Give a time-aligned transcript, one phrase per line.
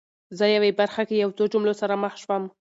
[0.37, 2.43] زه یوې برخه کې یو څو جملو سره مخ شوم